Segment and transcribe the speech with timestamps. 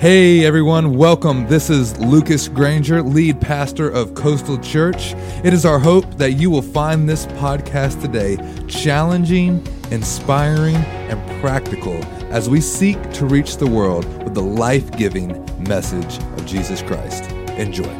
[0.00, 1.48] Hey everyone, welcome.
[1.48, 5.14] This is Lucas Granger, lead pastor of Coastal Church.
[5.42, 8.36] It is our hope that you will find this podcast today
[8.68, 11.94] challenging, inspiring, and practical
[12.32, 17.28] as we seek to reach the world with the life giving message of Jesus Christ.
[17.58, 17.92] Enjoy.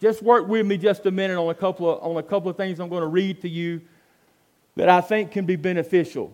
[0.00, 2.56] Just work with me just a minute on a couple of, on a couple of
[2.56, 3.80] things I'm going to read to you
[4.76, 6.32] that I think can be beneficial.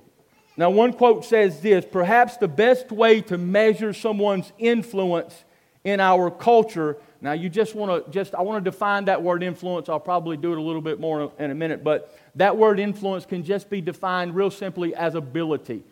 [0.61, 5.45] Now, one quote says this Perhaps the best way to measure someone's influence
[5.85, 6.99] in our culture.
[7.23, 9.89] Now, you just want to just, I want to define that word influence.
[9.89, 13.25] I'll probably do it a little bit more in a minute, but that word influence
[13.25, 15.83] can just be defined real simply as ability.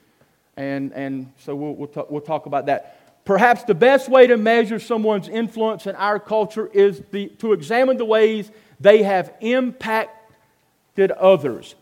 [0.58, 3.24] And, and so we'll, we'll, talk, we'll talk about that.
[3.24, 7.96] Perhaps the best way to measure someone's influence in our culture is the, to examine
[7.96, 8.50] the ways
[8.80, 11.74] they have impacted others.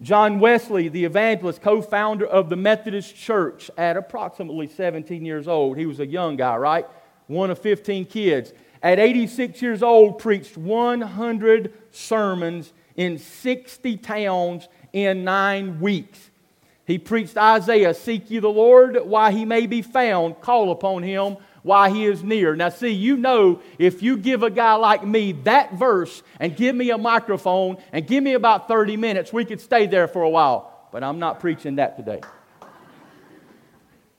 [0.00, 5.78] John Wesley, the evangelist, co founder of the Methodist Church at approximately 17 years old.
[5.78, 6.86] He was a young guy, right?
[7.26, 8.52] One of 15 kids.
[8.82, 16.30] At 86 years old, preached 100 sermons in 60 towns in nine weeks.
[16.86, 21.38] He preached Isaiah, Seek ye the Lord while he may be found, call upon him
[21.64, 22.54] while he is near.
[22.54, 26.76] Now, see, you know, if you give a guy like me that verse and give
[26.76, 30.28] me a microphone and give me about 30 minutes, we could stay there for a
[30.28, 30.88] while.
[30.92, 32.20] But I'm not preaching that today.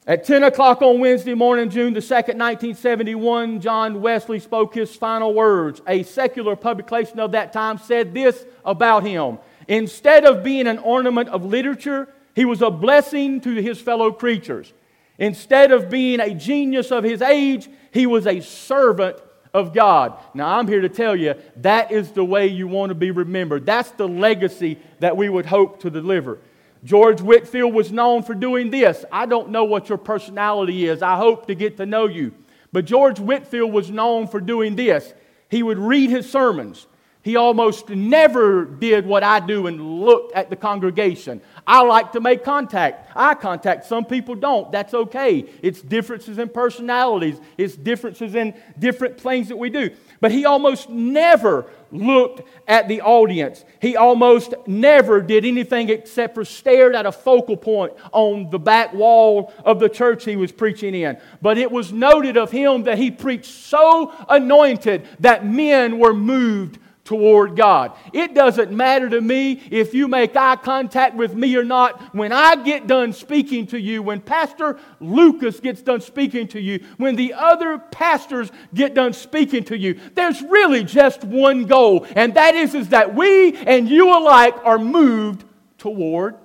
[0.08, 5.34] At 10 o'clock on Wednesday morning, June the 2nd, 1971, John Wesley spoke his final
[5.34, 5.82] words.
[5.88, 11.30] A secular publication of that time said this about him Instead of being an ornament
[11.30, 14.74] of literature, he was a blessing to his fellow creatures.
[15.18, 19.18] Instead of being a genius of his age, he was a servant
[19.54, 20.20] of God.
[20.34, 23.66] Now, I'm here to tell you that is the way you want to be remembered.
[23.66, 26.40] That's the legacy that we would hope to deliver.
[26.84, 29.06] George Whitefield was known for doing this.
[29.12, 31.02] I don't know what your personality is.
[31.02, 32.34] I hope to get to know you.
[32.74, 35.14] But George Whitefield was known for doing this.
[35.50, 36.86] He would read his sermons.
[37.26, 41.42] He almost never did what I do and looked at the congregation.
[41.66, 43.86] I like to make contact, eye contact.
[43.86, 44.72] Some people don't.
[44.72, 45.50] That's okay.
[45.64, 49.90] It's differences in personalities, it's differences in different things that we do.
[50.22, 53.66] But he almost never looked at the audience.
[53.82, 58.94] He almost never did anything except for stared at a focal point on the back
[58.94, 61.18] wall of the church he was preaching in.
[61.42, 66.78] But it was noted of him that he preached so anointed that men were moved
[67.06, 67.94] toward God.
[68.12, 72.14] It doesn't matter to me if you make eye contact with me or not.
[72.14, 76.84] When I get done speaking to you, when Pastor Lucas gets done speaking to you,
[76.98, 82.34] when the other pastors get done speaking to you, there's really just one goal, and
[82.34, 85.46] that is, is that we and you alike are moved
[85.78, 86.36] toward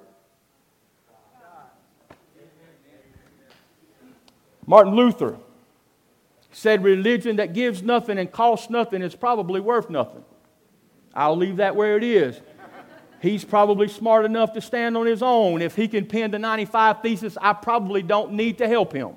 [4.67, 5.37] Martin Luther
[6.53, 10.23] said religion that gives nothing and costs nothing is probably worth nothing.
[11.15, 12.41] I'll leave that where it is.
[13.21, 15.61] He's probably smart enough to stand on his own.
[15.61, 19.17] If he can pen the 95 thesis, I probably don't need to help him.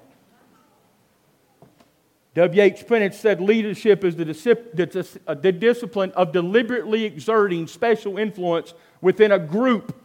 [2.35, 2.87] W.H.
[2.87, 9.39] Pennant said leadership is the, uh, the discipline of deliberately exerting special influence within a
[9.39, 9.95] group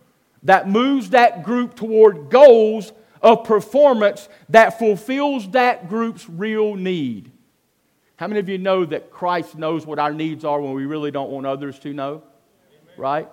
[0.43, 7.33] that moves that group toward goals of performance that fulfills that group's real need.
[8.19, 11.13] How many of you know that Christ knows what our needs are when we really
[11.13, 12.15] don't want others to know?
[12.15, 12.95] Amen.
[12.97, 13.29] Right?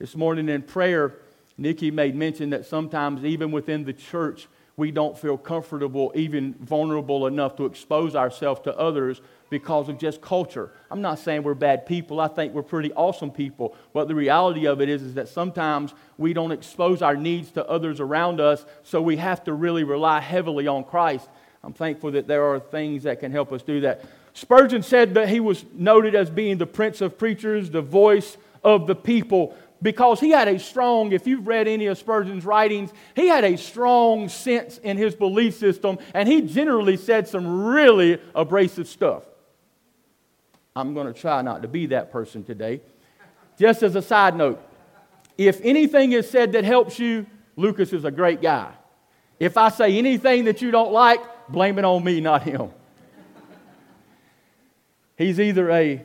[0.00, 1.14] This morning in prayer,
[1.56, 7.28] Nikki made mention that sometimes, even within the church, we don't feel comfortable, even vulnerable
[7.28, 9.20] enough to expose ourselves to others
[9.50, 10.72] because of just culture.
[10.90, 12.20] I'm not saying we're bad people.
[12.20, 13.76] I think we're pretty awesome people.
[13.92, 17.64] But the reality of it is, is that sometimes we don't expose our needs to
[17.68, 21.28] others around us, so we have to really rely heavily on Christ.
[21.62, 24.04] I'm thankful that there are things that can help us do that.
[24.32, 28.86] Spurgeon said that he was noted as being the prince of preachers, the voice of
[28.86, 33.28] the people, because he had a strong, if you've read any of Spurgeon's writings, he
[33.28, 38.88] had a strong sense in his belief system, and he generally said some really abrasive
[38.88, 39.24] stuff.
[40.74, 42.80] I'm going to try not to be that person today.
[43.58, 44.62] Just as a side note,
[45.36, 48.72] if anything is said that helps you, Lucas is a great guy.
[49.40, 52.70] If I say anything that you don't like, blame it on me, not him.
[55.16, 56.02] He's either a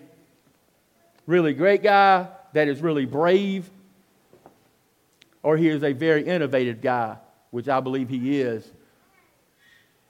[1.28, 3.70] really great guy that is really brave,
[5.44, 7.18] or he is a very innovative guy,
[7.52, 8.70] which I believe he is.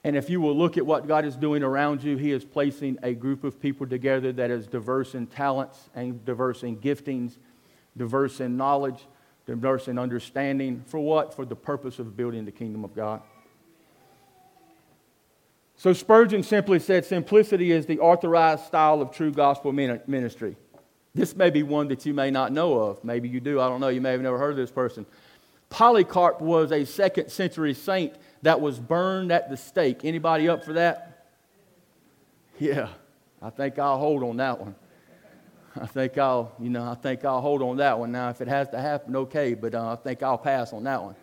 [0.04, 2.98] And if you will look at what God is doing around you, He is placing
[3.02, 7.38] a group of people together that is diverse in talents and diverse in giftings,
[7.96, 9.06] diverse in knowledge,
[9.46, 10.84] diverse in understanding.
[10.86, 11.32] For what?
[11.34, 13.22] For the purpose of building the kingdom of God.
[15.76, 20.56] So Spurgeon simply said simplicity is the authorized style of true gospel ministry.
[21.14, 23.02] This may be one that you may not know of.
[23.04, 23.60] Maybe you do.
[23.60, 23.88] I don't know.
[23.88, 25.06] You may have never heard of this person.
[25.70, 30.04] Polycarp was a second century saint that was burned at the stake.
[30.04, 31.26] Anybody up for that?
[32.58, 32.88] Yeah,
[33.42, 34.74] I think I'll hold on that one.
[35.80, 38.12] I think I'll, you know, I think I'll hold on that one.
[38.12, 41.02] Now, if it has to happen, okay, but uh, I think I'll pass on that
[41.02, 41.16] one.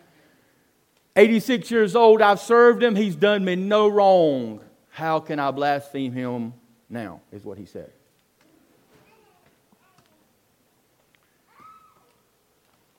[1.14, 2.96] 86 years old, I've served him.
[2.96, 4.60] He's done me no wrong.
[4.90, 6.54] How can I blaspheme him
[6.88, 7.20] now?
[7.30, 7.92] Is what he said.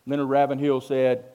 [0.06, 1.25] Leonard Ravenhill said,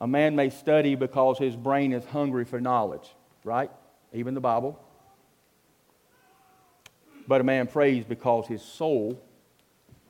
[0.00, 3.08] A man may study because his brain is hungry for knowledge,
[3.44, 3.70] right?
[4.12, 4.78] Even the Bible.
[7.26, 9.20] But a man prays because his soul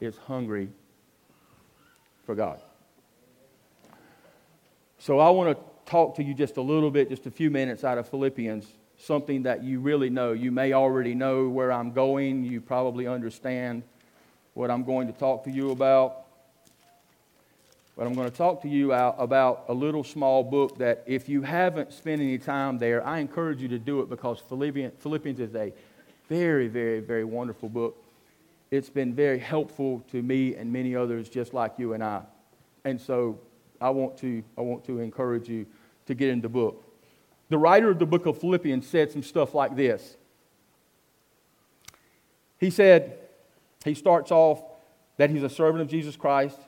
[0.00, 0.68] is hungry
[2.24, 2.60] for God.
[4.98, 7.84] So I want to talk to you just a little bit, just a few minutes
[7.84, 8.66] out of Philippians,
[8.98, 10.32] something that you really know.
[10.32, 13.82] You may already know where I'm going, you probably understand
[14.54, 16.18] what I'm going to talk to you about.
[17.96, 21.42] But I'm going to talk to you about a little small book that, if you
[21.42, 25.72] haven't spent any time there, I encourage you to do it because Philippians is a
[26.28, 28.02] very, very, very wonderful book.
[28.70, 32.22] It's been very helpful to me and many others just like you and I.
[32.86, 33.38] And so
[33.82, 35.66] I want to, I want to encourage you
[36.06, 36.84] to get in the book.
[37.48, 40.16] The writer of the book of Philippians said some stuff like this.
[42.58, 43.18] He said,
[43.84, 44.62] he starts off
[45.16, 46.58] that he's a servant of Jesus Christ.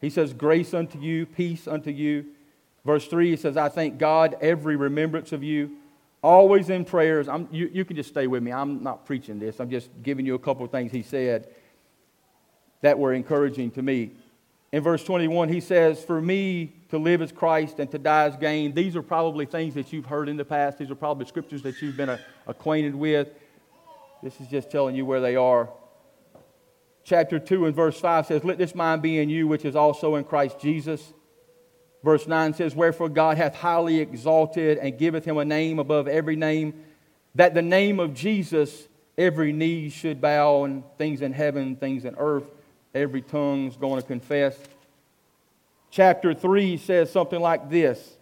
[0.00, 2.26] He says, Grace unto you, peace unto you.
[2.84, 5.72] Verse 3, he says, I thank God every remembrance of you,
[6.22, 7.28] always in prayers.
[7.28, 8.52] I'm, You, you, can just stay with me.
[8.52, 11.48] I'm not preaching this, I'm just giving you a couple of things he said
[12.82, 14.12] that were encouraging to me.
[14.70, 18.36] In verse 21, he says, For me to live as Christ and to die as
[18.36, 18.74] gain.
[18.74, 20.78] These are probably things that you've heard in the past.
[20.78, 23.28] These are probably scriptures that you've been uh, acquainted with.
[24.22, 25.70] This is just telling you where they are.
[27.02, 30.16] Chapter 2 and verse 5 says, Let this mind be in you, which is also
[30.16, 31.14] in Christ Jesus.
[32.04, 36.36] Verse 9 says, Wherefore God hath highly exalted and giveth him a name above every
[36.36, 36.84] name,
[37.34, 38.86] that the name of Jesus
[39.16, 42.50] every knee should bow, and things in heaven, things in earth
[42.98, 44.58] every tongue's going to confess.
[45.90, 48.16] Chapter 3 says something like this.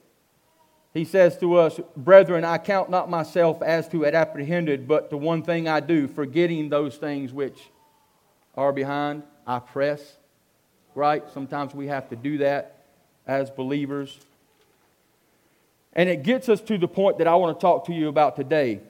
[0.94, 5.16] He says to us, Brethren, I count not myself as to have apprehended, but the
[5.16, 7.58] one thing I do, forgetting those things which
[8.54, 10.16] are behind, I press.
[10.94, 11.22] Right?
[11.34, 12.84] Sometimes we have to do that
[13.26, 14.18] as believers.
[15.92, 18.36] And it gets us to the point that I want to talk to you about
[18.36, 18.80] today.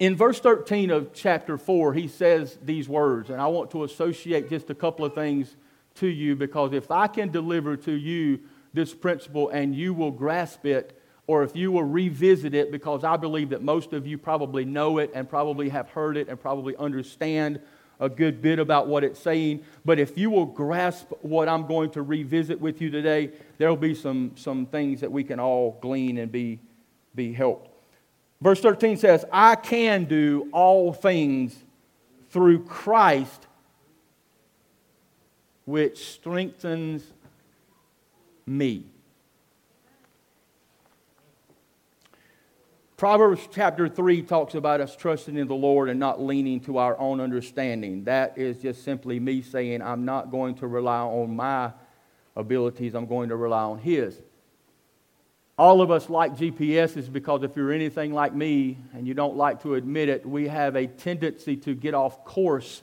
[0.00, 4.48] In verse 13 of chapter 4, he says these words, and I want to associate
[4.48, 5.54] just a couple of things
[5.96, 8.40] to you because if I can deliver to you
[8.72, 13.18] this principle and you will grasp it, or if you will revisit it, because I
[13.18, 16.74] believe that most of you probably know it and probably have heard it and probably
[16.76, 17.60] understand
[18.00, 19.62] a good bit about what it's saying.
[19.84, 23.76] But if you will grasp what I'm going to revisit with you today, there will
[23.76, 26.58] be some, some things that we can all glean and be,
[27.14, 27.69] be helped.
[28.42, 31.54] Verse 13 says, I can do all things
[32.30, 33.46] through Christ,
[35.66, 37.04] which strengthens
[38.46, 38.86] me.
[42.96, 46.98] Proverbs chapter 3 talks about us trusting in the Lord and not leaning to our
[46.98, 48.04] own understanding.
[48.04, 51.72] That is just simply me saying, I'm not going to rely on my
[52.36, 54.20] abilities, I'm going to rely on His.
[55.60, 59.60] All of us like GPSs because if you're anything like me and you don't like
[59.64, 62.80] to admit it, we have a tendency to get off course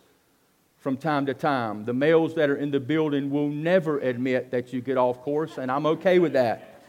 [0.77, 1.85] from time to time.
[1.85, 5.57] The males that are in the building will never admit that you get off course,
[5.57, 6.83] and I'm okay with that.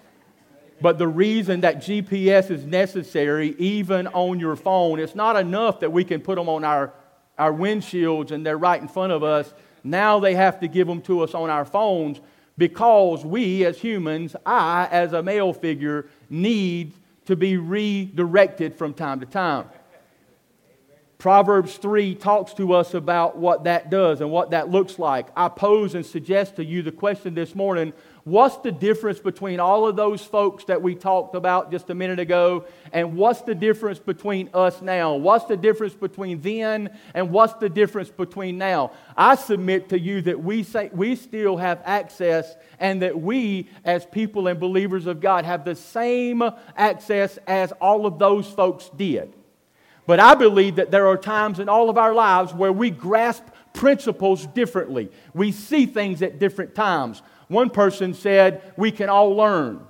[0.83, 5.90] But the reason that GPS is necessary, even on your phone, it's not enough that
[5.90, 6.92] we can put them on our,
[7.38, 9.54] our windshields and they're right in front of us.
[9.83, 12.21] Now they have to give them to us on our phones
[12.58, 16.92] because we as humans, I as a male figure, need
[17.26, 19.66] to be redirected from time to time.
[21.18, 25.26] Proverbs 3 talks to us about what that does and what that looks like.
[25.36, 27.92] I pose and suggest to you the question this morning
[28.28, 32.18] What's the difference between all of those folks that we talked about just a minute
[32.18, 32.66] ago?
[32.92, 35.14] And what's the difference between us now?
[35.14, 38.92] What's the difference between then and what's the difference between now?
[39.16, 44.04] I submit to you that we, say, we still have access and that we, as
[44.04, 46.42] people and believers of God, have the same
[46.76, 49.32] access as all of those folks did.
[50.06, 53.44] But I believe that there are times in all of our lives where we grasp
[53.73, 55.11] principles differently.
[55.32, 57.23] We see things at different times.
[57.49, 59.81] One person said, We can all learn.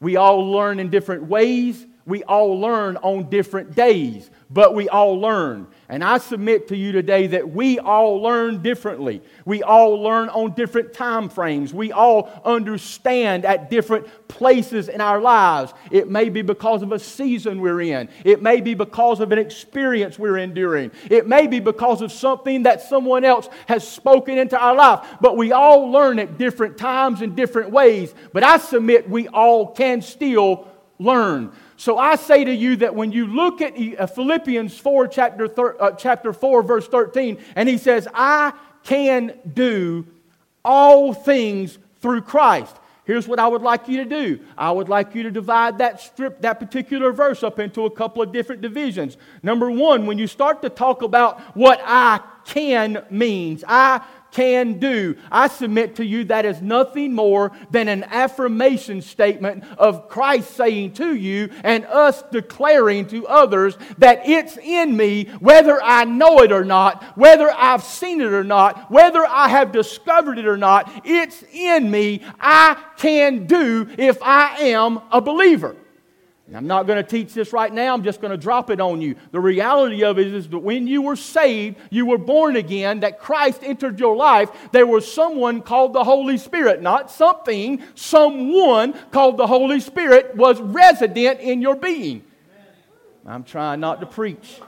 [0.00, 5.20] We all learn in different ways, We all learn on different days, but we all
[5.20, 5.66] learn.
[5.88, 9.22] And I submit to you today that we all learn differently.
[9.44, 11.74] We all learn on different time frames.
[11.74, 15.74] We all understand at different places in our lives.
[15.90, 19.38] It may be because of a season we're in, it may be because of an
[19.40, 24.56] experience we're enduring, it may be because of something that someone else has spoken into
[24.56, 25.04] our life.
[25.20, 28.14] But we all learn at different times in different ways.
[28.32, 30.68] But I submit we all can still
[31.00, 31.52] learn.
[31.76, 35.76] So I say to you that when you look at uh, Philippians 4, chapter, thir-
[35.80, 38.52] uh, chapter 4, verse 13, and he says, I
[38.82, 40.06] can do
[40.64, 42.74] all things through Christ.
[43.04, 44.40] Here's what I would like you to do.
[44.58, 48.20] I would like you to divide that strip, that particular verse up into a couple
[48.20, 49.16] of different divisions.
[49.44, 54.04] Number one, when you start to talk about what I can means, I
[54.36, 55.16] can do.
[55.32, 60.92] I submit to you that is nothing more than an affirmation statement of Christ saying
[60.94, 66.52] to you and us declaring to others that it's in me, whether I know it
[66.52, 70.92] or not, whether I've seen it or not, whether I have discovered it or not,
[71.06, 72.22] it's in me.
[72.38, 75.76] I can do if I am a believer.
[76.54, 77.92] I'm not going to teach this right now.
[77.92, 79.16] I'm just going to drop it on you.
[79.32, 83.18] The reality of it is that when you were saved, you were born again, that
[83.18, 86.80] Christ entered your life, there was someone called the Holy Spirit.
[86.80, 92.22] Not something, someone called the Holy Spirit was resident in your being.
[93.26, 94.60] I'm trying not to preach.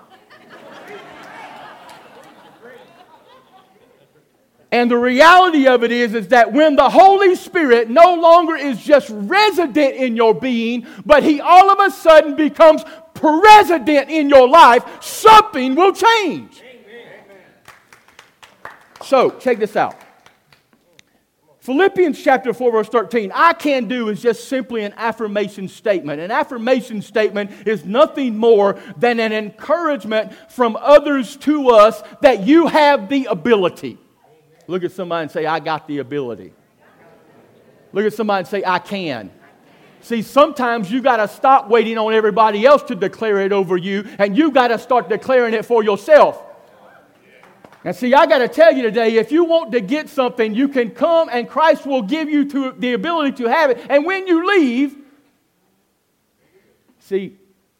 [4.70, 8.82] And the reality of it is, is that when the Holy Spirit no longer is
[8.82, 12.84] just resident in your being, but He all of a sudden becomes
[13.14, 16.62] president in your life, something will change.
[19.02, 19.96] So, check this out.
[21.60, 26.20] Philippians chapter 4, verse 13, I can do is just simply an affirmation statement.
[26.20, 32.68] An affirmation statement is nothing more than an encouragement from others to us that you
[32.68, 33.98] have the ability.
[34.68, 36.52] Look at somebody and say, I got the ability.
[37.92, 39.32] Look at somebody and say, I can.
[40.02, 44.06] See, sometimes you got to stop waiting on everybody else to declare it over you,
[44.18, 46.44] and you got to start declaring it for yourself.
[47.82, 50.68] And see, I got to tell you today if you want to get something, you
[50.68, 53.80] can come and Christ will give you to, the ability to have it.
[53.88, 54.96] And when you leave,
[56.98, 57.38] see,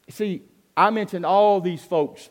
[0.09, 0.43] see,
[0.77, 2.31] I mentioned all these folks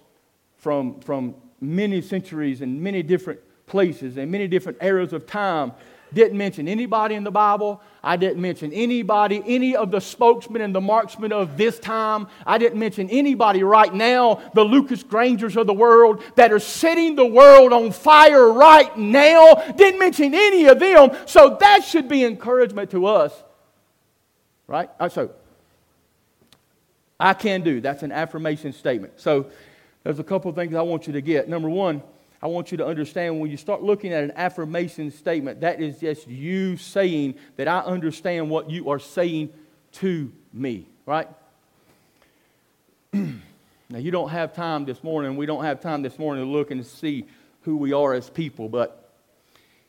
[0.56, 5.74] from, from many centuries and many different places and many different eras of time.
[6.14, 7.82] Didn't mention anybody in the Bible.
[8.02, 12.28] I didn't mention anybody, any of the spokesmen and the marksmen of this time.
[12.46, 17.18] I didn't mention anybody right now, the Lucas Grangers of the world that are setting
[17.18, 19.56] the world on fire right now.
[19.76, 21.12] Didn't mention any of them.
[21.26, 23.34] So that should be encouragement to us.
[24.66, 24.90] Right?
[25.00, 25.32] Uh, so,
[27.20, 27.82] I can do.
[27.82, 29.20] That's an affirmation statement.
[29.20, 29.48] So,
[30.04, 31.50] there's a couple of things I want you to get.
[31.50, 32.02] Number one,
[32.41, 36.00] I want you to understand when you start looking at an affirmation statement, that is
[36.00, 39.50] just you saying that I understand what you are saying
[39.94, 41.27] to me, right?
[43.13, 43.32] now,
[43.98, 46.86] you don't have time this morning, we don't have time this morning to look and
[46.86, 47.25] see
[47.62, 49.12] who we are as people, but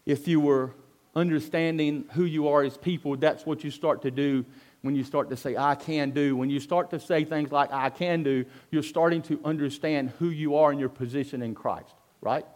[0.07, 0.73] if you were
[1.15, 4.45] understanding who you are as people, that's what you start to do
[4.81, 6.37] when you start to say, I can do.
[6.37, 10.31] When you start to say things like, I can do, you're starting to understand who
[10.31, 12.47] you are in your position in Christ right?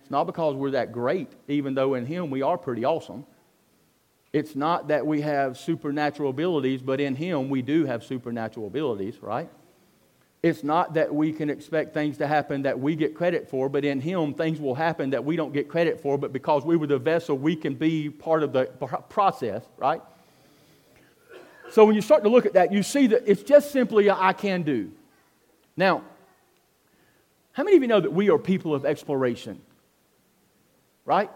[0.00, 3.26] It's not because we're that great, even though in Him we are pretty awesome.
[4.32, 9.22] It's not that we have supernatural abilities, but in Him we do have supernatural abilities,
[9.22, 9.48] right?
[10.42, 13.84] It's not that we can expect things to happen that we get credit for, but
[13.84, 16.86] in Him things will happen that we don't get credit for, but because we were
[16.86, 18.66] the vessel, we can be part of the
[19.08, 20.02] process, right?
[21.70, 24.32] So when you start to look at that, you see that it's just simply I
[24.32, 24.92] can do.
[25.76, 26.02] Now,
[27.56, 29.58] how many of you know that we are people of exploration?
[31.06, 31.30] Right?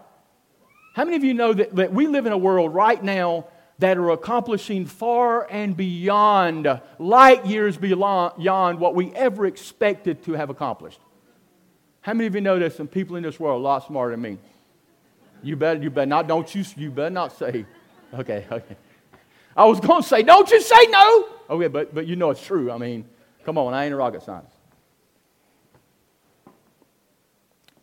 [0.95, 3.47] How many of you know that, that we live in a world right now
[3.79, 10.51] that are accomplishing far and beyond, light years beyond what we ever expected to have
[10.51, 11.01] accomplished?
[12.03, 14.21] How many of you know there's some people in this world a lot smarter than
[14.21, 14.37] me?
[15.43, 17.65] You better, you better not, don't you, you better not say,
[18.13, 18.77] okay, okay.
[19.57, 21.29] I was going to say, don't you say no.
[21.49, 22.71] Okay, but, but you know it's true.
[22.71, 23.07] I mean,
[23.47, 24.60] come on, I ain't a rocket scientist.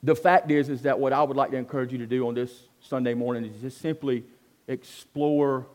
[0.07, 2.33] The fact is, is that what I would like to encourage you to do on
[2.33, 4.23] this Sunday morning is just simply
[4.65, 5.67] explore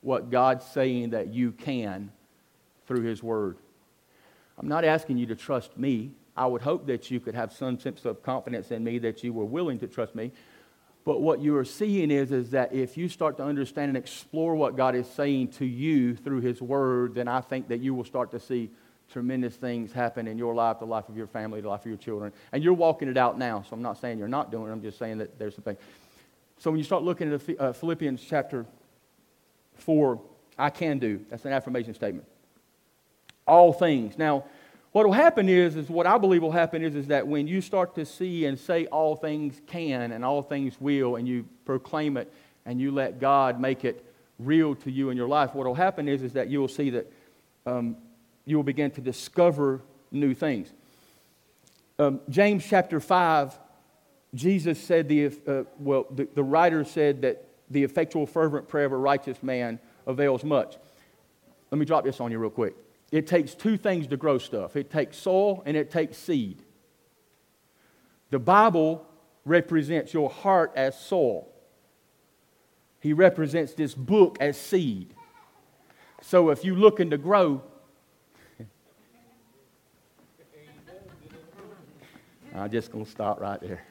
[0.00, 2.10] what God's saying that you can
[2.88, 3.56] through His Word.
[4.58, 6.10] I'm not asking you to trust me.
[6.36, 9.32] I would hope that you could have some sense of confidence in me that you
[9.32, 10.32] were willing to trust me.
[11.04, 14.56] But what you are seeing is, is that if you start to understand and explore
[14.56, 18.04] what God is saying to you through His Word, then I think that you will
[18.04, 18.70] start to see
[19.12, 21.96] tremendous things happen in your life, the life of your family, the life of your
[21.96, 22.32] children.
[22.52, 24.82] And you're walking it out now, so I'm not saying you're not doing it, I'm
[24.82, 25.76] just saying that there's something.
[26.58, 28.66] So when you start looking at uh, Philippians chapter
[29.74, 30.20] 4,
[30.58, 32.26] I can do, that's an affirmation statement.
[33.46, 34.18] All things.
[34.18, 34.44] Now,
[34.92, 37.60] what will happen is, is what I believe will happen is, is that when you
[37.60, 42.16] start to see and say all things can and all things will, and you proclaim
[42.16, 42.32] it
[42.64, 44.02] and you let God make it
[44.38, 46.90] real to you in your life, what will happen is, is that you will see
[46.90, 47.12] that
[47.66, 47.96] um,
[48.46, 50.72] you will begin to discover new things.
[51.98, 53.58] Um, James chapter 5,
[54.34, 58.92] Jesus said, the, uh, well, the, the writer said that the effectual, fervent prayer of
[58.92, 60.76] a righteous man avails much.
[61.70, 62.74] Let me drop this on you real quick.
[63.10, 66.62] It takes two things to grow stuff it takes soil and it takes seed.
[68.30, 69.06] The Bible
[69.44, 71.48] represents your heart as soil,
[73.00, 75.14] He represents this book as seed.
[76.22, 77.62] So if you're looking to grow,
[82.56, 83.84] I'm just going to stop right there.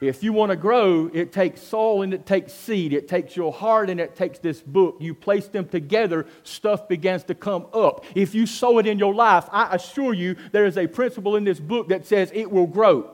[0.00, 2.92] If you want to grow, it takes soil and it takes seed.
[2.92, 4.98] It takes your heart and it takes this book.
[5.00, 8.04] You place them together, stuff begins to come up.
[8.14, 11.44] If you sow it in your life, I assure you there is a principle in
[11.44, 13.12] this book that says it will grow.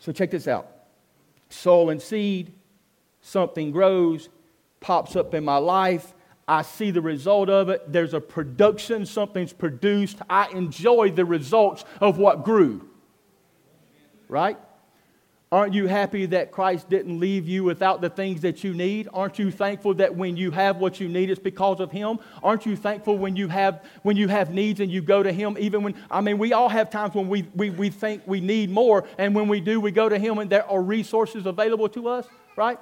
[0.00, 0.70] So check this out
[1.50, 2.54] soil and seed,
[3.20, 4.30] something grows,
[4.80, 6.14] pops up in my life,
[6.48, 7.92] I see the result of it.
[7.92, 10.18] There's a production, something's produced.
[10.30, 12.88] I enjoy the results of what grew.
[14.28, 14.56] Right?
[15.50, 19.08] Aren't you happy that Christ didn't leave you without the things that you need?
[19.14, 22.18] Aren't you thankful that when you have what you need, it's because of Him?
[22.42, 25.56] Aren't you thankful when you have, when you have needs and you go to Him?
[25.58, 28.68] Even when, I mean, we all have times when we, we, we think we need
[28.68, 32.08] more, and when we do, we go to Him and there are resources available to
[32.08, 32.78] us, right?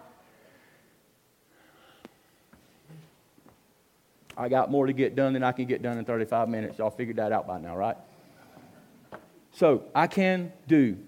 [4.36, 6.78] I got more to get done than I can get done in 35 minutes.
[6.78, 7.96] Y'all figured that out by now, right?
[9.52, 10.98] So, I can do.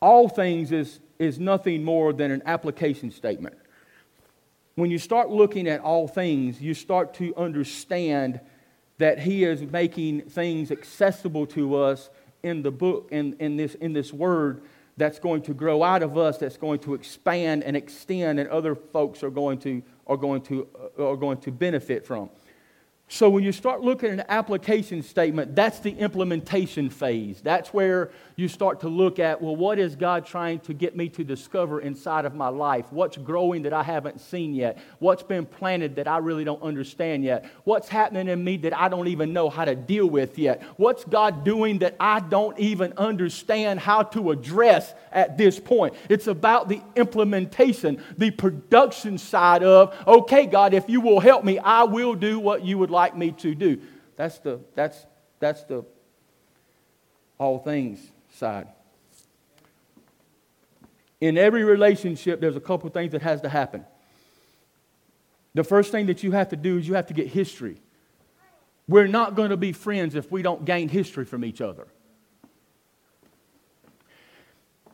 [0.00, 3.56] All things is, is nothing more than an application statement.
[4.76, 8.40] When you start looking at all things, you start to understand
[8.98, 12.10] that He is making things accessible to us
[12.42, 14.62] in the book, in, in, this, in this word,
[14.96, 18.74] that's going to grow out of us, that's going to expand and extend, and other
[18.74, 22.30] folks are going to are going to, uh, are going to benefit from.
[23.08, 27.40] So when you start looking at an application statement, that's the implementation phase.
[27.40, 31.08] That's where you start to look at, well, what is God trying to get me
[31.10, 32.86] to discover inside of my life?
[32.90, 34.78] What's growing that I haven't seen yet?
[34.98, 37.48] What's been planted that I really don't understand yet?
[37.62, 40.64] What's happening in me that I don't even know how to deal with yet?
[40.76, 45.94] What's God doing that I don't even understand how to address at this point?
[46.08, 51.60] It's about the implementation, the production side of, okay, God, if you will help me,
[51.60, 53.80] I will do what you would like me to do.
[54.16, 55.06] That's the, that's,
[55.38, 55.84] that's the
[57.38, 58.00] all things
[58.32, 58.68] side.
[61.20, 63.84] In every relationship, there's a couple things that has to happen.
[65.54, 67.80] The first thing that you have to do is you have to get history.
[68.88, 71.86] We're not going to be friends if we don't gain history from each other.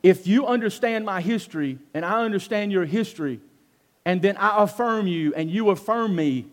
[0.03, 3.41] If you understand my history and I understand your history,
[4.05, 6.47] and then I affirm you and you affirm me,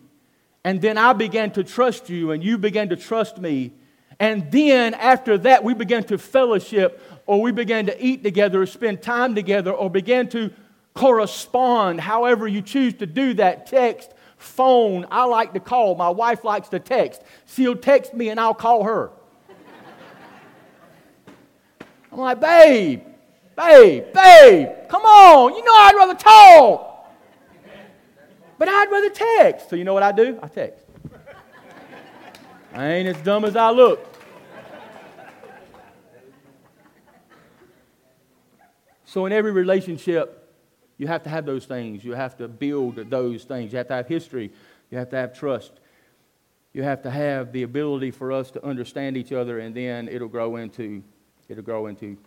[0.64, 3.72] and then I began to trust you and you began to trust me.
[4.18, 8.66] And then after that, we began to fellowship or we began to eat together or
[8.66, 10.50] spend time together or began to
[10.94, 13.66] correspond, however you choose to do that.
[13.66, 15.06] Text, phone.
[15.10, 15.94] I like to call.
[15.94, 17.22] My wife likes to text.
[17.46, 19.10] She'll text me and I'll call her.
[22.12, 23.02] I'm like, babe,
[23.56, 25.54] babe, babe, come on.
[25.54, 26.89] You know I'd rather talk.
[28.60, 29.70] But I'd rather text.
[29.70, 30.38] So you know what I do?
[30.42, 30.84] I text.
[32.74, 34.06] I ain't as dumb as I look.
[39.06, 40.54] So in every relationship,
[40.98, 42.04] you have to have those things.
[42.04, 43.72] You have to build those things.
[43.72, 44.52] You have to have history.
[44.90, 45.72] You have to have trust.
[46.74, 50.28] You have to have the ability for us to understand each other, and then it'll
[50.28, 51.02] grow into
[51.48, 52.18] it'll grow into.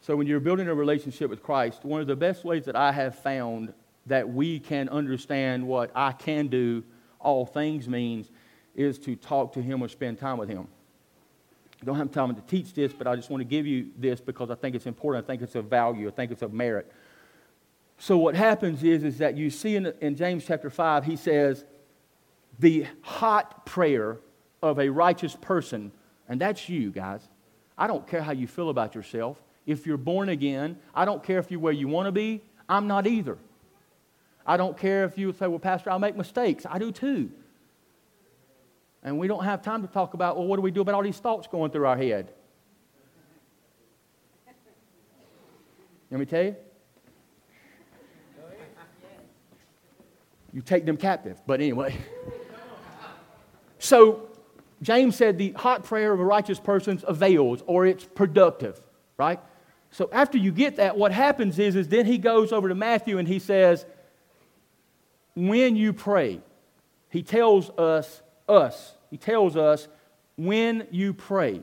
[0.00, 2.90] So when you're building a relationship with Christ, one of the best ways that I
[2.90, 3.72] have found
[4.06, 6.82] that we can understand what I can do,
[7.18, 8.30] all things means,
[8.74, 10.66] is to talk to Him or spend time with Him.
[11.80, 14.20] I don't have time to teach this, but I just want to give you this
[14.20, 15.24] because I think it's important.
[15.24, 16.08] I think it's of value.
[16.08, 16.90] I think it's of merit.
[17.98, 21.64] So what happens is, is that you see in, in James chapter 5, he says,
[22.58, 24.18] the hot prayer
[24.62, 25.92] of a righteous person,
[26.28, 27.22] and that's you, guys.
[27.78, 29.42] I don't care how you feel about yourself.
[29.66, 32.42] If you're born again, I don't care if you're where you want to be.
[32.68, 33.38] I'm not either.
[34.46, 36.66] I don't care if you say, well, Pastor, I make mistakes.
[36.68, 37.30] I do too.
[39.02, 41.02] And we don't have time to talk about, well, what do we do about all
[41.02, 42.32] these thoughts going through our head?
[46.10, 46.56] Let me tell you.
[50.52, 51.40] You take them captive.
[51.46, 51.96] But anyway.
[53.78, 54.28] So,
[54.82, 58.80] James said the hot prayer of a righteous person avails or it's productive,
[59.16, 59.38] right?
[59.90, 63.18] So after you get that, what happens is, is then he goes over to Matthew
[63.18, 63.84] and he says,
[65.48, 66.40] when you pray,
[67.08, 69.88] he tells us, us, he tells us
[70.36, 71.62] when you pray.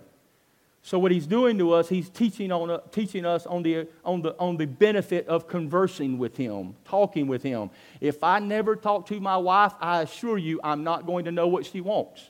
[0.82, 4.22] So what he's doing to us, he's teaching, on, uh, teaching us on the, on,
[4.22, 7.70] the, on the benefit of conversing with him, talking with him.
[8.00, 11.48] If I never talk to my wife, I assure you I'm not going to know
[11.48, 12.30] what she wants.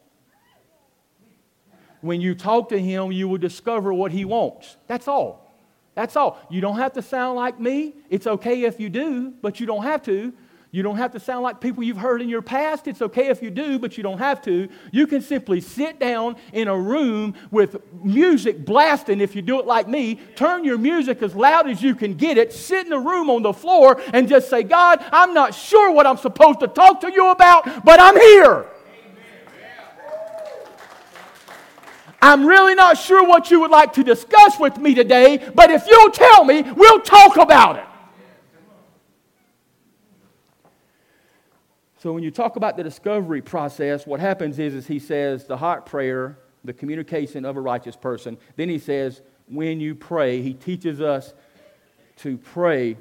[2.01, 4.75] When you talk to him, you will discover what he wants.
[4.87, 5.53] That's all.
[5.95, 6.39] That's all.
[6.49, 7.93] You don't have to sound like me.
[8.09, 10.33] It's okay if you do, but you don't have to.
[10.71, 12.87] You don't have to sound like people you've heard in your past.
[12.87, 14.67] It's okay if you do, but you don't have to.
[14.91, 19.65] You can simply sit down in a room with music blasting if you do it
[19.65, 20.19] like me.
[20.35, 22.51] Turn your music as loud as you can get it.
[22.51, 26.05] Sit in the room on the floor and just say, God, I'm not sure what
[26.05, 28.65] I'm supposed to talk to you about, but I'm here.
[32.21, 35.87] I'm really not sure what you would like to discuss with me today, but if
[35.87, 37.85] you'll tell me, we'll talk about it.
[41.99, 45.57] So when you talk about the discovery process, what happens is, is he says the
[45.57, 48.37] heart prayer, the communication of a righteous person.
[48.55, 51.33] Then he says, when you pray, he teaches us
[52.17, 52.97] to pray.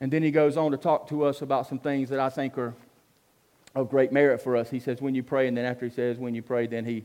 [0.00, 2.58] And then he goes on to talk to us about some things that I think
[2.58, 2.74] are
[3.74, 4.68] of great merit for us.
[4.68, 7.04] He says, when you pray, and then after he says, when you pray, then he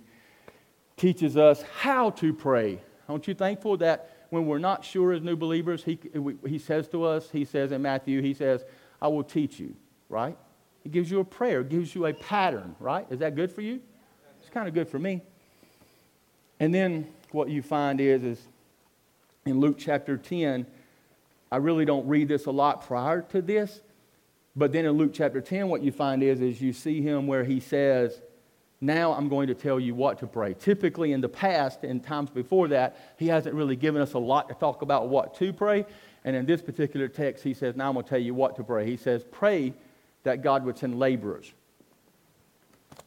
[0.97, 2.81] teaches us how to pray.
[3.07, 5.99] Aren't you thankful that when we're not sure as new believers, he,
[6.45, 8.65] he says to us, he says in Matthew, he says,
[9.01, 9.75] I will teach you,
[10.09, 10.37] right?
[10.83, 13.05] He gives you a prayer, it gives you a pattern, right?
[13.09, 13.79] Is that good for you?
[14.39, 15.21] It's kind of good for me.
[16.59, 18.47] And then what you find is, is
[19.45, 20.65] in Luke chapter 10,
[21.51, 23.81] I really don't read this a lot prior to this,
[24.55, 27.43] but then in Luke chapter 10, what you find is, is you see him where
[27.43, 28.21] he says,
[28.81, 30.55] now I'm going to tell you what to pray.
[30.55, 34.49] Typically, in the past, in times before that, he hasn't really given us a lot
[34.49, 35.85] to talk about what to pray.
[36.25, 38.63] And in this particular text, he says, Now I'm going to tell you what to
[38.63, 38.87] pray.
[38.87, 39.73] He says, Pray
[40.23, 41.51] that God would send laborers.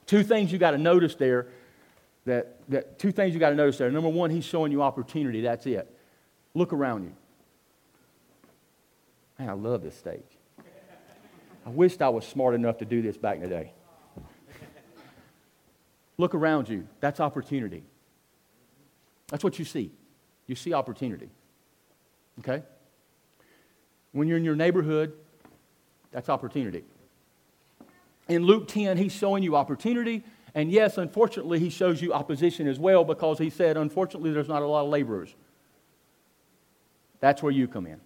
[0.06, 1.48] Two things you got to notice there.
[2.26, 3.90] That, that two things you got to notice there.
[3.90, 5.42] Number one, he's showing you opportunity.
[5.42, 5.94] That's it.
[6.54, 7.12] Look around you.
[9.38, 10.22] Man, I love this stage.
[11.66, 13.72] I wished I was smart enough to do this back in the day.
[16.16, 16.86] Look around you.
[17.00, 17.82] That's opportunity.
[19.28, 19.90] That's what you see.
[20.46, 21.28] You see opportunity.
[22.40, 22.62] Okay?
[24.12, 25.12] When you're in your neighborhood,
[26.12, 26.84] that's opportunity.
[28.28, 30.22] In Luke 10, he's showing you opportunity.
[30.54, 34.62] And yes, unfortunately, he shows you opposition as well because he said, unfortunately, there's not
[34.62, 35.34] a lot of laborers.
[37.20, 38.00] That's where you come in.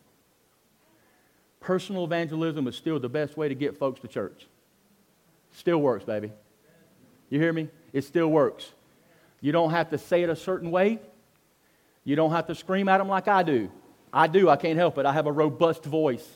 [1.60, 4.46] Personal evangelism is still the best way to get folks to church.
[5.52, 6.32] Still works, baby.
[7.30, 7.68] You hear me?
[7.92, 8.72] It still works.
[9.40, 10.98] You don't have to say it a certain way.
[12.04, 13.70] You don't have to scream at them like I do.
[14.12, 15.04] I do, I can't help it.
[15.04, 16.26] I have a robust voice.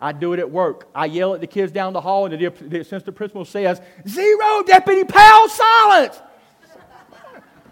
[0.00, 0.88] I do it at work.
[0.94, 4.62] I yell at the kids down the hall, and the, the assistant principal says, Zero,
[4.64, 6.22] Deputy Powell, silence!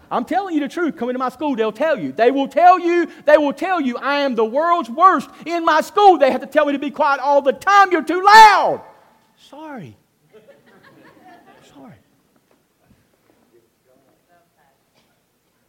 [0.09, 0.95] I'm telling you the truth.
[0.95, 2.13] Come into my school, they'll tell you.
[2.13, 5.81] They will tell you, they will tell you, I am the world's worst in my
[5.81, 6.17] school.
[6.17, 7.91] They have to tell me to be quiet all the time.
[7.91, 8.83] You're too loud.
[9.37, 9.97] Sorry.
[11.73, 11.95] Sorry.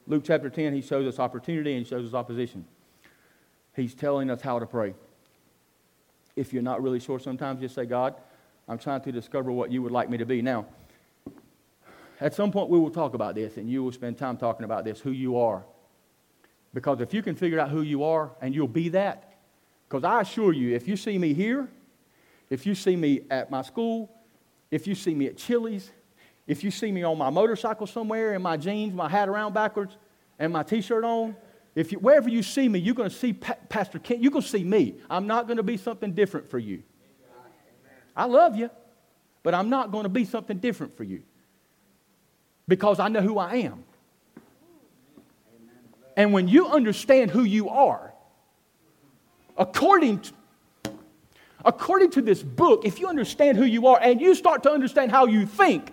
[0.07, 2.65] Luke chapter 10, he shows us opportunity and he shows us opposition.
[3.75, 4.95] He's telling us how to pray
[6.39, 8.15] if you're not really sure sometimes, just say, God,
[8.69, 10.41] I'm trying to discover what you would like me to be.
[10.41, 10.67] Now,
[12.21, 14.85] at some point, we will talk about this, and you will spend time talking about
[14.85, 15.65] this who you are.
[16.75, 19.39] Because if you can figure out who you are and you'll be that,
[19.89, 21.69] because I assure you, if you see me here,
[22.51, 24.11] if you see me at my school,
[24.71, 25.91] if you see me at Chili's,
[26.47, 29.97] if you see me on my motorcycle somewhere in my jeans, my hat around backwards,
[30.39, 31.35] and my t shirt on,
[31.79, 34.21] if you, wherever you see me, you're going to see pa- Pastor Kent.
[34.21, 34.97] You're going to see me.
[35.09, 36.83] I'm not going to be something different for you.
[38.17, 38.69] I love you,
[39.45, 41.23] but I'm not going to be something different for you
[42.67, 43.85] because I know who I am.
[46.17, 48.13] And when you understand who you are,
[49.57, 50.33] according to,
[51.65, 55.13] according to this book, if you understand who you are and you start to understand
[55.13, 55.93] how you think,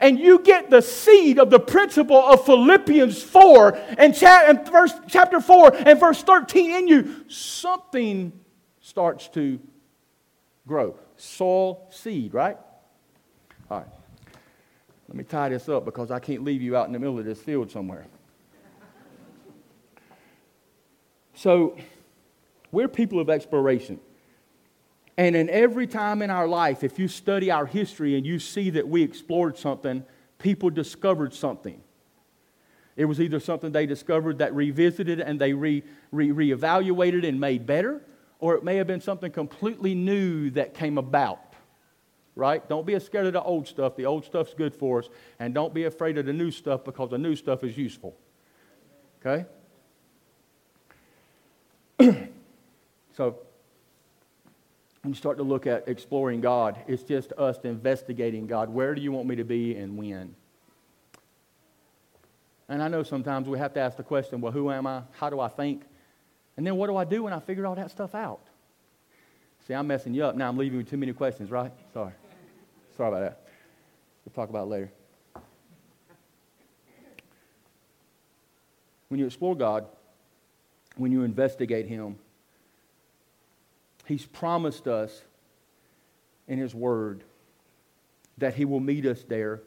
[0.00, 4.92] and you get the seed of the principle of Philippians 4 and, cha- and verse,
[5.08, 8.32] chapter 4 and verse 13 in you, something
[8.80, 9.58] starts to
[10.66, 10.96] grow.
[11.16, 12.56] Soil, seed, right?
[13.70, 13.88] All right.
[15.08, 17.24] Let me tie this up because I can't leave you out in the middle of
[17.24, 18.06] this field somewhere.
[21.34, 21.76] So,
[22.70, 23.98] we're people of exploration.
[25.20, 28.70] And in every time in our life, if you study our history and you see
[28.70, 30.02] that we explored something,
[30.38, 31.78] people discovered something.
[32.96, 37.66] It was either something they discovered that revisited and they re, re, reevaluated and made
[37.66, 38.00] better,
[38.38, 41.52] or it may have been something completely new that came about.
[42.34, 42.66] Right?
[42.66, 43.96] Don't be scared of the old stuff.
[43.96, 45.10] The old stuff's good for us.
[45.38, 48.16] And don't be afraid of the new stuff because the new stuff is useful.
[49.20, 49.44] Okay?
[53.12, 53.36] so,
[55.02, 58.68] when you start to look at exploring God, it's just us investigating God.
[58.68, 60.34] Where do you want me to be and when?
[62.68, 65.02] And I know sometimes we have to ask the question well, who am I?
[65.12, 65.82] How do I think?
[66.56, 68.40] And then what do I do when I figure all that stuff out?
[69.66, 70.36] See, I'm messing you up.
[70.36, 71.72] Now I'm leaving you too many questions, right?
[71.94, 72.12] Sorry.
[72.96, 73.40] Sorry about that.
[74.24, 74.92] We'll talk about it later.
[79.08, 79.86] When you explore God,
[80.96, 82.18] when you investigate Him,
[84.10, 85.22] He's promised us
[86.48, 87.22] in His Word
[88.38, 89.62] that He will meet us there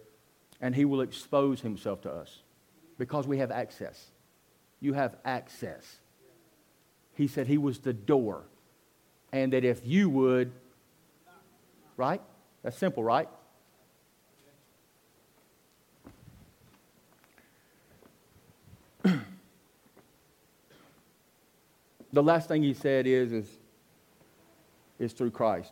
[0.59, 2.39] and He will expose Himself to us
[2.97, 4.07] because we have access.
[4.81, 5.99] You have access.
[7.13, 8.43] He said He was the door
[9.31, 10.51] and that if you would,
[11.95, 12.19] right?
[12.63, 13.29] That's simple, right?
[22.11, 23.47] the last thing he said is, is
[25.03, 25.71] is through Christ.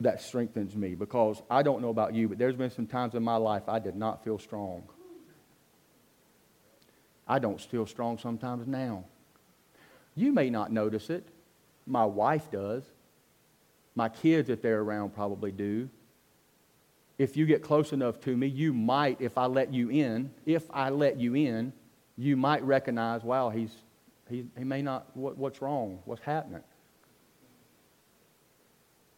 [0.00, 3.22] That strengthens me because I don't know about you, but there's been some times in
[3.22, 4.84] my life I did not feel strong.
[7.28, 9.04] I don't feel strong sometimes now.
[10.16, 11.28] You may not notice it.
[11.86, 12.82] My wife does.
[13.94, 15.88] My kids, if they're around, probably do.
[17.18, 20.64] If you get close enough to me, you might, if I let you in, if
[20.70, 21.72] I let you in,
[22.16, 23.74] you might recognize, wow, he's,
[24.28, 26.00] he, he may not, what, what's wrong?
[26.06, 26.62] What's happening?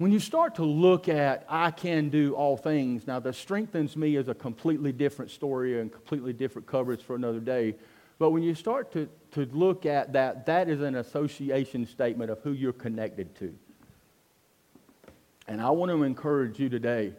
[0.02, 4.16] When you start to look at, I can do all things, now the strengthens me
[4.16, 7.76] is a completely different story and completely different coverage for another day.
[8.18, 12.40] But when you start to, to look at that, that is an association statement of
[12.40, 13.54] who you're connected to.
[15.46, 17.12] And I want to encourage you today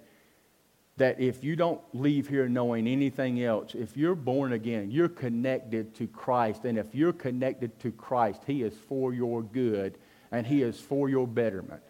[0.97, 5.95] that if you don't leave here knowing anything else, if you're born again, you're connected
[5.95, 6.65] to Christ.
[6.65, 9.97] And if you're connected to Christ, He is for your good
[10.33, 11.81] and He is for your betterment.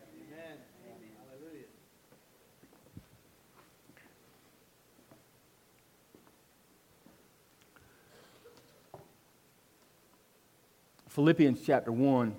[11.14, 12.34] Philippians chapter 1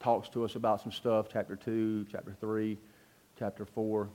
[0.00, 2.76] talks to us about some stuff, chapter 2, chapter 3,
[3.38, 4.08] chapter 4.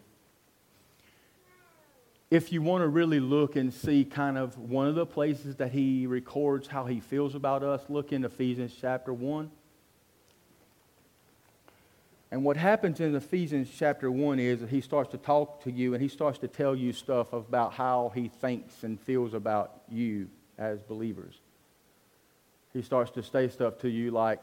[2.30, 5.72] If you want to really look and see kind of one of the places that
[5.72, 9.50] he records how he feels about us, look in Ephesians chapter 1.
[12.30, 15.94] And what happens in Ephesians chapter 1 is that he starts to talk to you
[15.94, 20.28] and he starts to tell you stuff about how he thinks and feels about you
[20.58, 21.40] as believers
[22.74, 24.42] he starts to say stuff to you like,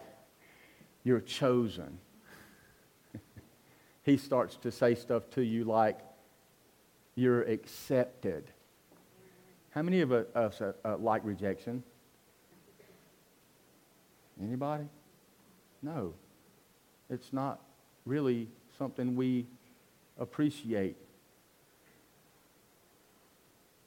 [1.02, 1.98] you're chosen.
[4.04, 5.98] he starts to say stuff to you like,
[7.16, 8.50] you're accepted.
[9.70, 11.82] How many of us uh, uh, like rejection?
[14.40, 14.84] Anybody?
[15.82, 16.14] No.
[17.08, 17.60] It's not
[18.06, 19.46] really something we
[20.18, 20.96] appreciate.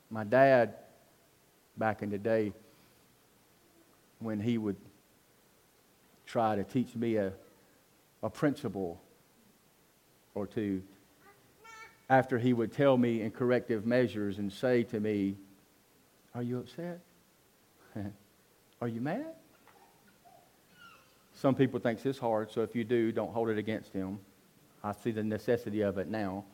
[0.09, 0.75] My dad,
[1.77, 2.53] back in the day,
[4.23, 4.77] when he would
[6.25, 7.33] try to teach me a,
[8.21, 9.01] a principle
[10.35, 10.81] or two
[12.09, 15.35] after he would tell me in corrective measures and say to me,
[16.35, 16.99] Are you upset?
[18.81, 19.33] Are you mad?
[21.33, 24.19] Some people think this hard, so if you do, don't hold it against him.
[24.83, 26.45] I see the necessity of it now.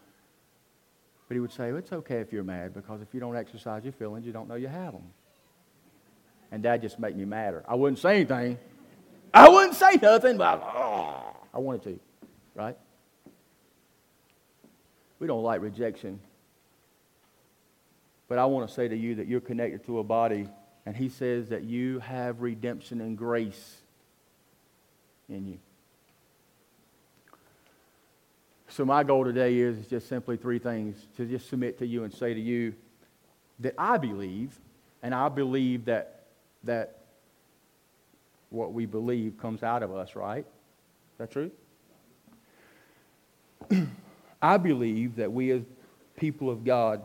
[1.27, 3.93] But he would say, It's okay if you're mad because if you don't exercise your
[3.93, 5.03] feelings, you don't know you have them.
[6.51, 7.63] And Dad just made me madder.
[7.67, 8.57] I wouldn't say anything.
[9.33, 11.99] I wouldn't say nothing, but oh, I wanted to,
[12.55, 12.77] right?
[15.19, 16.19] We don't like rejection.
[18.27, 20.47] But I want to say to you that you're connected to a body,
[20.85, 23.81] and He says that you have redemption and grace
[25.27, 25.59] in you.
[28.69, 32.13] So, my goal today is just simply three things to just submit to you and
[32.13, 32.73] say to you
[33.59, 34.57] that I believe,
[35.01, 36.18] and I believe that,
[36.63, 36.99] that
[38.49, 40.45] what we believe comes out of us, right?
[40.45, 41.51] Is that true?
[44.41, 45.63] I believe that we as
[46.15, 47.03] people of God,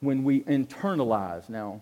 [0.00, 1.80] when we internalize, now,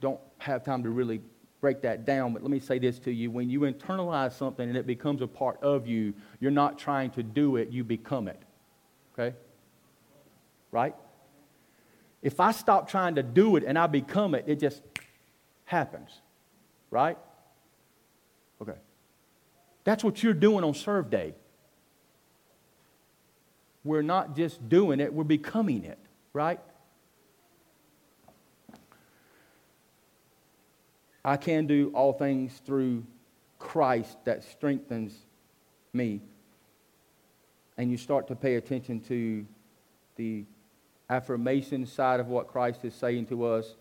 [0.00, 1.20] don't have time to really
[1.60, 3.30] break that down, but let me say this to you.
[3.30, 7.22] When you internalize something and it becomes a part of you, you're not trying to
[7.22, 8.40] do it, you become it.
[9.12, 9.36] Okay?
[10.70, 10.94] Right?
[12.22, 14.82] If I stop trying to do it and I become it, it just
[15.64, 16.10] happens.
[16.90, 17.18] Right?
[18.60, 18.78] Okay.
[19.84, 21.34] That's what you're doing on serve day.
[23.84, 25.98] We're not just doing it, we're becoming it,
[26.32, 26.60] right?
[31.24, 33.04] I can do all things through
[33.58, 35.14] Christ that strengthens
[35.92, 36.20] me.
[37.76, 39.46] And you start to pay attention to
[40.16, 40.44] the
[41.10, 43.74] affirmation side of what Christ is saying to us,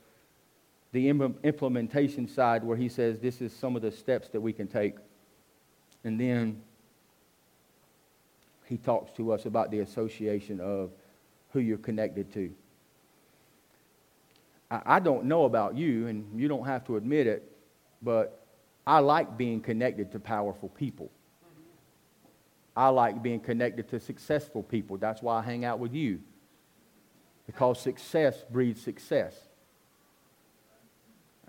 [0.93, 4.67] the implementation side where he says this is some of the steps that we can
[4.67, 4.95] take.
[6.03, 6.61] And then
[8.65, 10.91] he talks to us about the association of
[11.51, 12.51] who you're connected to.
[14.69, 17.49] I, don't know about you, and you don't have to admit it,
[18.01, 18.45] but
[18.85, 21.09] I like being connected to powerful people.
[22.75, 24.97] I like being connected to successful people.
[24.97, 26.19] That's why I hang out with you.
[27.47, 29.33] Because success breeds success.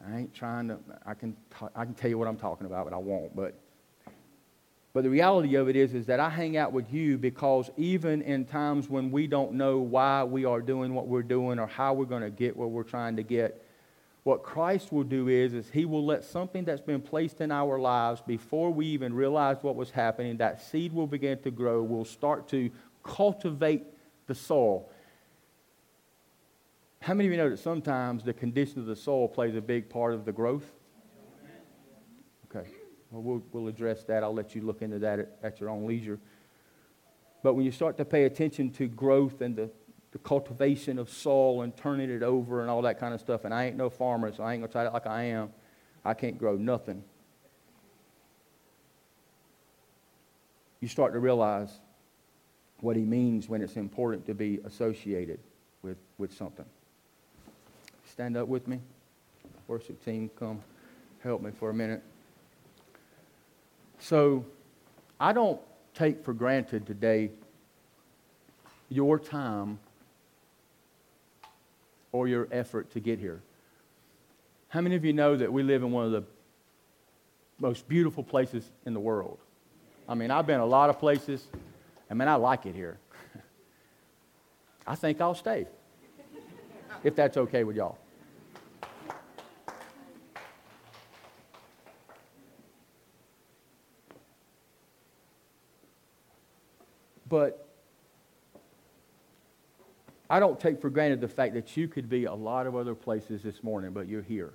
[0.06, 1.37] I ain't trying to, I can,
[1.74, 3.34] I can tell you what I'm talking about, but I won't.
[3.37, 3.54] But
[4.98, 8.22] but the reality of it is, is that I hang out with you because even
[8.22, 11.92] in times when we don't know why we are doing what we're doing or how
[11.92, 13.62] we're going to get where we're trying to get,
[14.24, 17.78] what Christ will do is, is he will let something that's been placed in our
[17.78, 22.04] lives before we even realize what was happening, that seed will begin to grow, will
[22.04, 22.70] start to
[23.04, 23.84] cultivate
[24.26, 24.88] the soil.
[27.00, 29.88] How many of you know that sometimes the condition of the soil plays a big
[29.88, 30.70] part of the growth?
[32.50, 32.68] Okay.
[33.11, 34.22] Well, we'll, we'll address that.
[34.22, 36.18] I'll let you look into that at, at your own leisure.
[37.42, 39.70] But when you start to pay attention to growth and the,
[40.12, 43.54] the cultivation of soil and turning it over and all that kind of stuff, and
[43.54, 45.50] I ain't no farmer, so I ain't to try it like I am.
[46.04, 47.02] I can't grow nothing.
[50.80, 51.80] You start to realize
[52.80, 55.40] what he means when it's important to be associated
[55.82, 56.66] with, with something.
[58.18, 58.81] Stand up with me.
[59.68, 60.61] Worship team, come
[61.22, 62.02] help me for a minute.
[64.00, 64.44] So
[65.20, 65.61] I don't
[65.94, 67.31] take for granted today
[68.88, 69.78] your time
[72.11, 73.40] or your effort to get here.
[74.70, 76.24] How many of you know that we live in one of the
[77.61, 79.38] most beautiful places in the world?
[80.09, 81.46] I mean, I've been a lot of places.
[82.11, 82.98] I mean, I like it here.
[84.88, 85.68] I think I'll stay,
[87.04, 87.96] if that's okay with y'all.
[97.28, 97.68] But
[100.30, 102.94] I don't take for granted the fact that you could be a lot of other
[102.94, 104.52] places this morning, but you're here.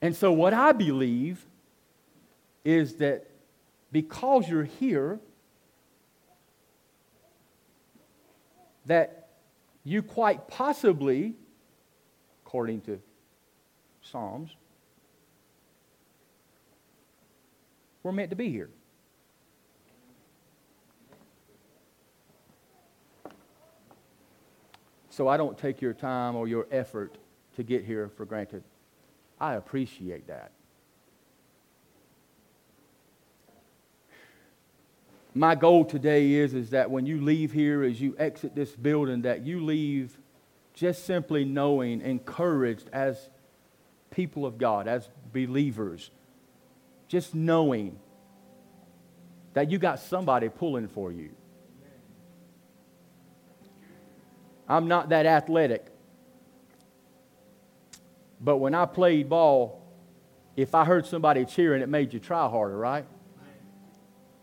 [0.00, 1.44] And so, what I believe
[2.64, 3.26] is that
[3.90, 5.18] because you're here,
[8.86, 9.28] that
[9.82, 11.34] you quite possibly,
[12.44, 13.00] according to
[14.02, 14.50] Psalms,
[18.04, 18.70] We're meant to be here.
[25.10, 27.16] So I don't take your time or your effort
[27.56, 28.62] to get here for granted.
[29.40, 30.52] I appreciate that.
[35.34, 39.22] My goal today is, is that when you leave here, as you exit this building,
[39.22, 40.18] that you leave
[40.74, 43.30] just simply knowing, encouraged as
[44.10, 46.10] people of God, as believers,
[47.08, 47.98] just knowing
[49.52, 51.30] that you got somebody pulling for you.
[54.68, 55.86] I'm not that athletic.
[58.40, 59.82] But when I played ball,
[60.56, 63.06] if I heard somebody cheering, it made you try harder, right?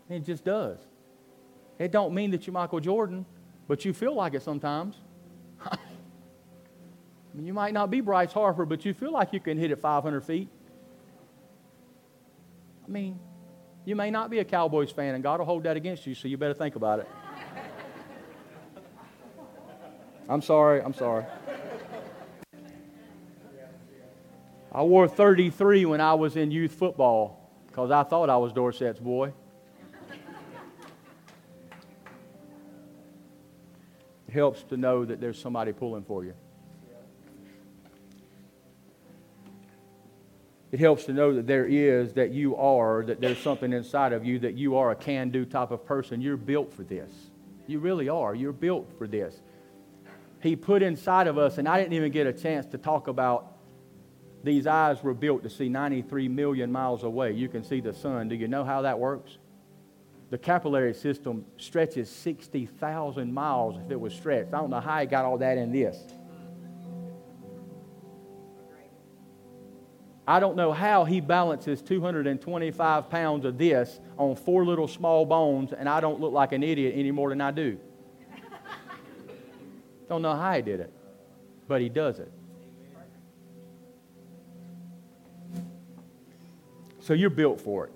[0.08, 0.78] It just does.
[1.78, 3.24] It don't mean that you're Michael Jordan,
[3.66, 4.96] but you feel like it sometimes.
[7.40, 10.20] you might not be Bryce Harper, but you feel like you can hit it 500
[10.24, 10.48] feet.
[12.84, 13.18] I mean,
[13.84, 16.28] you may not be a Cowboys fan, and God will hold that against you, so
[16.28, 17.08] you better think about it.
[20.28, 21.24] I'm sorry, I'm sorry.
[24.74, 27.38] I wore 33 when I was in youth football.
[27.66, 29.32] because I thought I was Dorsett's boy.
[34.28, 36.34] it helps to know that there's somebody pulling for you.
[40.72, 44.24] It helps to know that there is, that you are, that there's something inside of
[44.24, 46.22] you, that you are a can do type of person.
[46.22, 47.12] You're built for this.
[47.66, 48.34] You really are.
[48.34, 49.42] You're built for this.
[50.40, 53.58] He put inside of us, and I didn't even get a chance to talk about
[54.42, 57.32] these eyes were built to see 93 million miles away.
[57.32, 58.28] You can see the sun.
[58.28, 59.38] Do you know how that works?
[60.30, 64.54] The capillary system stretches 60,000 miles if it was stretched.
[64.54, 65.98] I don't know how he got all that in this.
[70.32, 75.74] I don't know how he balances 225 pounds of this on four little small bones,
[75.74, 77.78] and I don't look like an idiot any more than I do.
[80.08, 80.90] don't know how he did it,
[81.68, 82.32] but he does it.
[87.00, 87.92] So you're built for it.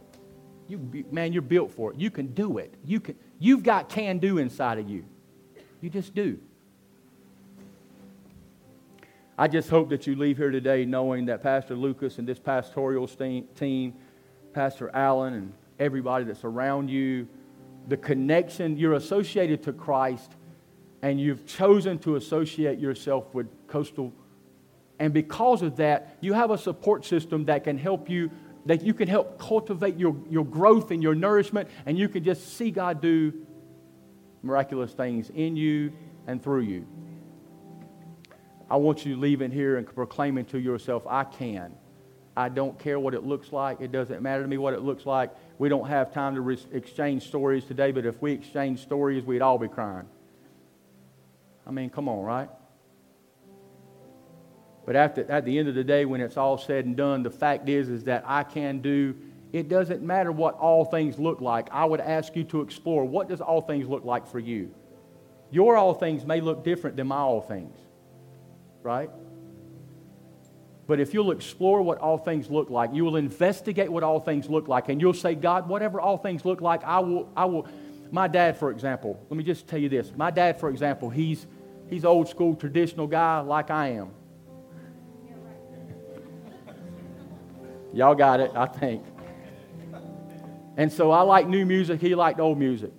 [0.68, 1.98] You, man, you're built for it.
[1.98, 2.74] You can do it.
[2.84, 5.06] You can, you've got can do inside of you.
[5.80, 6.38] You just do.
[9.38, 13.06] I just hope that you leave here today knowing that Pastor Lucas and this pastoral
[13.06, 13.94] team,
[14.54, 17.28] Pastor Allen, and everybody that's around you,
[17.86, 20.32] the connection, you're associated to Christ,
[21.02, 24.10] and you've chosen to associate yourself with Coastal.
[24.98, 28.30] And because of that, you have a support system that can help you,
[28.64, 32.56] that you can help cultivate your, your growth and your nourishment, and you can just
[32.56, 33.34] see God do
[34.42, 35.92] miraculous things in you
[36.26, 36.86] and through you.
[38.68, 41.72] I want you leaving here and proclaiming to yourself, I can.
[42.36, 43.80] I don't care what it looks like.
[43.80, 45.30] It doesn't matter to me what it looks like.
[45.58, 49.40] We don't have time to re- exchange stories today, but if we exchange stories, we'd
[49.40, 50.06] all be crying.
[51.66, 52.50] I mean, come on, right?
[54.84, 57.30] But after, at the end of the day, when it's all said and done, the
[57.30, 59.16] fact is, is that I can do,
[59.52, 61.68] it doesn't matter what all things look like.
[61.72, 64.74] I would ask you to explore what does all things look like for you?
[65.50, 67.78] Your all things may look different than my all things
[68.86, 69.10] right?
[70.86, 74.48] But if you'll explore what all things look like, you will investigate what all things
[74.48, 77.66] look like, and you'll say, God, whatever all things look like, I will, I will.
[78.12, 80.12] My dad, for example, let me just tell you this.
[80.16, 81.44] My dad, for example, he's,
[81.90, 84.10] he's old school, traditional guy like I am.
[87.92, 89.02] Y'all got it, I think.
[90.76, 92.92] And so I like new music, he liked old music.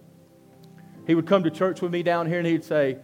[1.05, 2.97] He would come to church with me down here and he'd say,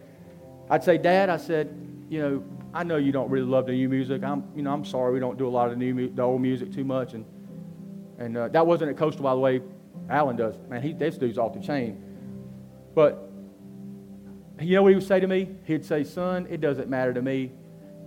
[0.68, 1.74] I'd say, Dad, I said,
[2.10, 2.44] you know,
[2.74, 4.24] I know you don't really love the new music.
[4.24, 6.42] I'm, you know, I'm sorry we don't do a lot of the new, the old
[6.42, 7.14] music too much.
[7.14, 7.24] And,
[8.18, 9.62] and uh, that wasn't at Coastal, by the way.
[10.10, 10.56] Alan does.
[10.68, 12.02] Man, he, this dude's off the chain.
[12.92, 13.30] But
[14.60, 15.50] you know what he would say to me?
[15.66, 17.52] He'd say, son, it doesn't matter to me.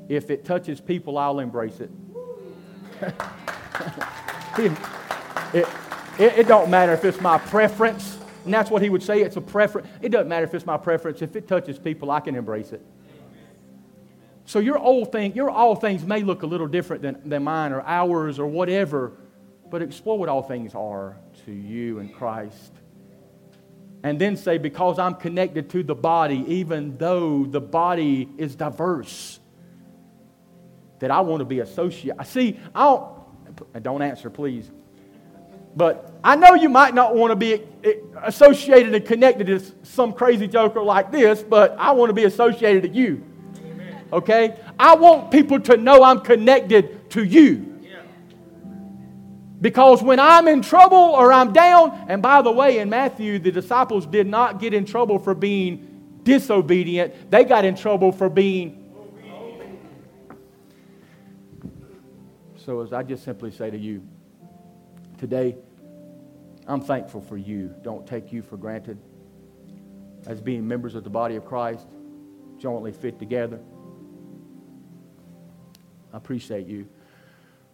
[0.09, 1.89] If it touches people, I'll embrace it.
[4.57, 4.72] it,
[5.53, 5.68] it,
[6.20, 8.18] it don't matter if it's my preference.
[8.43, 9.22] And that's what he would say.
[9.22, 9.88] It's a preference.
[10.01, 11.22] It doesn't matter if it's my preference.
[11.22, 12.82] If it touches people, I can embrace it.
[14.47, 17.73] So your old thing, your all things may look a little different than, than mine
[17.73, 19.11] or ours or whatever,
[19.69, 22.71] but explore what all things are to you in Christ.
[24.03, 29.41] And then say, because I'm connected to the body, even though the body is diverse,
[30.99, 32.15] that I want to be associated.
[32.17, 34.71] I see, I don't, don't answer, please.
[35.75, 40.13] But I know you might not want to be eh, associated and connected to some
[40.13, 43.25] crazy joker like this, but I want to be associated to you
[44.12, 44.60] okay?
[44.78, 47.74] I want people to know I'm connected to you.
[49.60, 53.51] Because when I'm in trouble or I'm down, and by the way, in Matthew, the
[53.51, 58.84] disciples did not get in trouble for being disobedient, they got in trouble for being.
[62.55, 64.05] So, as I just simply say to you,
[65.18, 65.55] today,
[66.68, 67.74] I'm thankful for you.
[67.82, 68.99] Don't take you for granted
[70.28, 71.88] as being members of the body of Christ,
[72.60, 73.60] jointly fit together.
[76.18, 76.88] I appreciate you.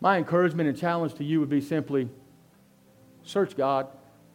[0.01, 2.09] My encouragement and challenge to you would be simply
[3.23, 3.87] search God,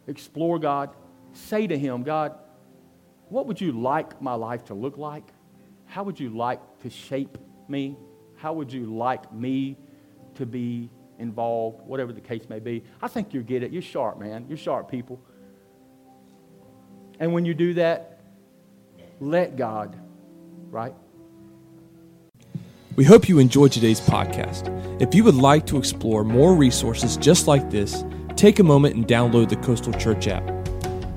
[0.07, 0.89] explore God,
[1.33, 2.33] say to Him, God,
[3.27, 5.31] what would you like my life to look like?
[5.85, 7.37] How would you like to shape
[7.67, 7.97] me?
[8.35, 9.77] How would you like me
[10.33, 10.89] to be
[11.19, 12.83] involved, whatever the case may be?
[13.03, 13.71] I think you get it.
[13.71, 14.47] You're sharp, man.
[14.49, 15.21] You're sharp people.
[17.19, 18.21] And when you do that,
[19.19, 19.95] let God,
[20.71, 20.95] right?
[22.99, 24.67] We hope you enjoyed today's podcast.
[25.01, 28.03] If you would like to explore more resources just like this,
[28.35, 30.43] take a moment and download the Coastal Church app.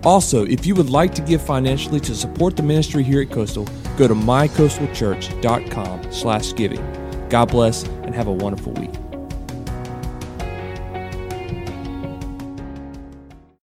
[0.04, 3.64] Also, if you would like to give financially to support the ministry here at Coastal,
[3.96, 7.28] go to mycoastalchurch.com slash giving.
[7.28, 8.92] God bless and have a wonderful week.